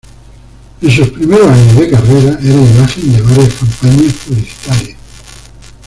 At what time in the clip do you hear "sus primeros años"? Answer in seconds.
0.89-1.75